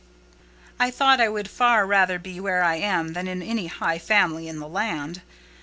[0.79, 4.47] I thought I would far rather be where I am than in any high family
[4.47, 5.21] in the land.